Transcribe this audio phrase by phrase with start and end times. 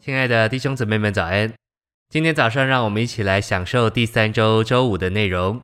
[0.00, 1.52] 亲爱的弟兄姊妹们，早安！
[2.08, 5.60] 今天早上，让我们一起来享受第三周周五的内容。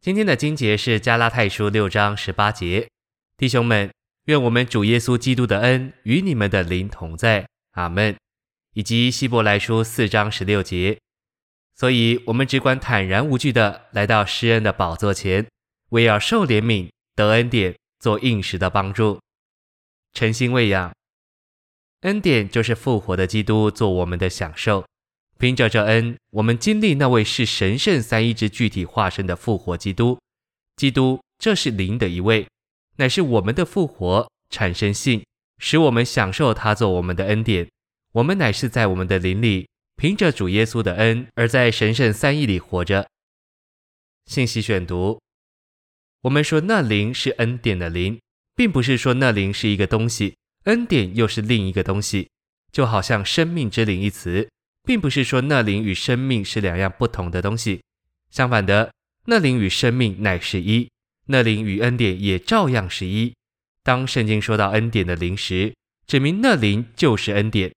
[0.00, 2.88] 今天的经节是加拉太书六章十八节。
[3.36, 3.90] 弟兄们，
[4.26, 8.14] 愿我们主耶稣基督的恩与你们的灵同在，阿门。
[8.74, 10.96] 以及希伯来书四章十六节。
[11.74, 15.44] 所以，我们只管坦然无惧地来到施恩的宝座前，
[15.90, 19.18] 为要受怜悯、得恩典、做应时的帮助。
[20.14, 20.92] 诚心喂养。
[22.06, 24.86] 恩典就是复活的基督做我们的享受，
[25.38, 30.16] 凭着这恩，我们经历那位是神圣三一之具体化身的复活基督。
[30.76, 32.46] 基督，这是灵的一位，
[32.98, 35.24] 乃是我们的复活产生性，
[35.58, 37.68] 使我们享受他做我们的恩典。
[38.12, 39.68] 我们乃是在我们的灵里。
[39.98, 43.08] 凭着主耶稣的恩，而在神圣三一里活着。
[44.26, 45.18] 信息选读：
[46.20, 48.20] 我们说那灵是恩典的灵，
[48.54, 52.28] 并不是说那灵是一个东西，恩典又是另一个东西。
[52.70, 54.50] 就好像生命之灵一词，
[54.82, 57.80] 并不是说那灵与生命是两样不同的东西。
[58.30, 58.92] 相反的，
[59.24, 60.90] 那灵与生命乃是一，
[61.28, 63.32] 那灵与恩典也照样是一。
[63.82, 65.74] 当圣经说到恩典的灵时，
[66.06, 67.72] 指明那灵就是恩典。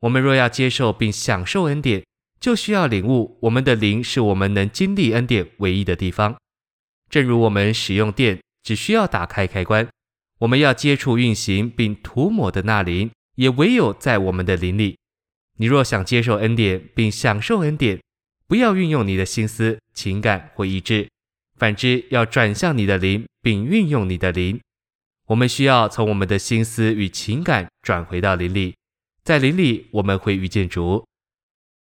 [0.00, 2.04] 我们若要接受并享受恩典，
[2.38, 6.36] 就需要领悟，我们的灵是我们能经历恩典唯一的地方。
[7.10, 9.88] 正如我们使用电，只需要打开开关，
[10.38, 14.96] 我们要接触运行并涂抹的那灵，也唯有在我们的灵里。
[15.56, 18.00] 你若想接受恩典并享受恩典，
[18.46, 21.08] 不要运用你的心思、情感或意志，
[21.56, 24.60] 反之要转向你的灵，并运用你的灵。
[25.26, 28.74] 我们需要从我们的心思与情感转回到灵里。
[29.24, 31.04] 在灵里，我们会遇见主。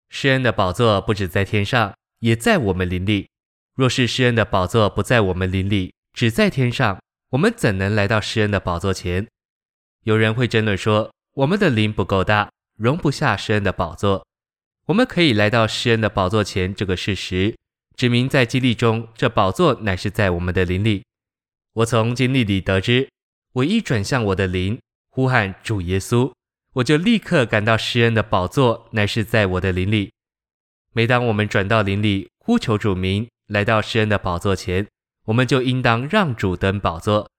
[0.09, 3.30] 施恩的宝座不止在天上，也在我们灵里。
[3.75, 7.00] 若是施恩的宝座不在我们灵里，只在天上，
[7.31, 9.27] 我们怎能来到施恩的宝座前？
[10.03, 14.25] 有人会争论说，我们的灵不够大，容不下施恩的宝座。
[14.88, 17.56] 我们可以来到施恩的宝座前，这个事实，
[17.95, 21.03] 指明在经历中，这宝座乃是在我们的灵里。
[21.73, 23.07] 我从经历里得知，
[23.53, 24.79] 我一转向我的灵，
[25.11, 26.31] 呼喊主耶稣。
[26.73, 30.11] 我就立刻感到施恩的宝座乃是在我的灵里。
[30.94, 34.88] 每当我们转到灵里，呼求主名，来到施恩的宝座前，
[35.29, 37.29] 我们就应当让主登宝座。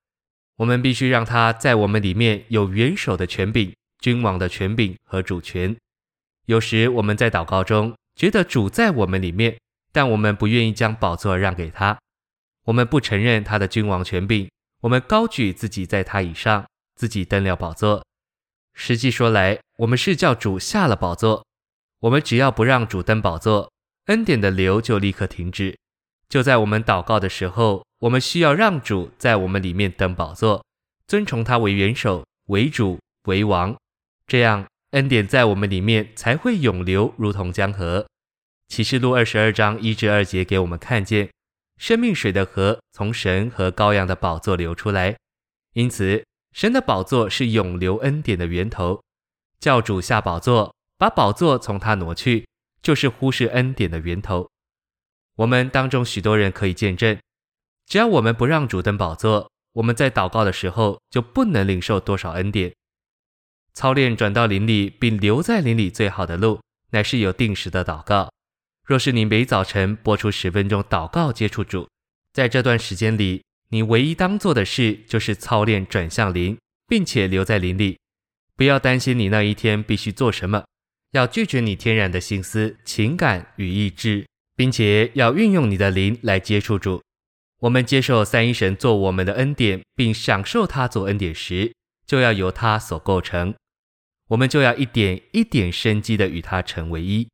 [0.59, 5.77] 我们必须让他在我们里面有元首的权柄、君王的权柄和主权。
[6.47, 9.59] 有时我们在祷告中觉得主在我们里面，
[9.91, 11.99] 但我们不愿意将宝座让给他。
[12.67, 14.49] 我们不承认他的君王权柄，
[14.83, 16.65] 我们高举自己在他以上，
[16.95, 18.05] 自己登了宝座。
[18.75, 21.45] 实际说来，我们是叫主下了宝座。
[22.03, 23.73] 我们只要不让主登宝座，
[24.07, 25.77] 恩典的流就立刻停止。
[26.31, 30.65] 就在我们祷告的时候，我们需要让主在我们里面登宝座，
[31.07, 33.77] 尊崇他为元首、为主、为王。
[34.27, 38.07] 这样，恩典在我们里面才会永流，如同江河。
[38.69, 41.29] 启示录二十二章一至二节给我们看见，
[41.77, 45.17] 生命水的河从神和羔羊的宝座流出来。
[45.75, 46.25] 因此。
[46.53, 49.01] 神的宝座是永流恩典的源头，
[49.61, 52.45] 教主下宝座，把宝座从他挪去，
[52.83, 54.51] 就是忽视恩典的源头。
[55.41, 57.19] 我们当中许多人可以见证，
[57.87, 62.75] 只要我们不让主登宝座，我们在祷告的时候就不能领受多少恩典。
[63.73, 68.31] 操练转到林里并留在林里最好的路，乃是有定时的祷告。
[68.85, 71.89] 若是你每早晨播出十分钟祷告接触主，
[72.35, 77.99] 在这段时间里，你唯一当做的事就是操练转向林，并且留在林里。
[78.57, 80.67] 不要担心你那一天必须做什么，
[81.13, 84.27] 要拒绝你天然的心思、情感与意志，
[84.61, 87.01] 并且要运用你的灵来接触主。
[87.61, 91.73] 我们接受三一神做我们的恩典，并享受他做恩典时，
[92.07, 93.55] 就要由他所构成。
[94.29, 97.27] 我们就要一点一点生机的与他成为一。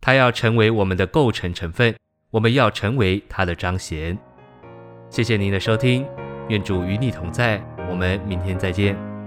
[0.00, 1.96] 他要成为我们的构成成分，
[2.30, 4.16] 我们要成为他的彰显。
[5.10, 6.06] 谢谢您的收听，
[6.48, 7.60] 愿主与你同在，
[7.90, 9.17] 我们明天再见。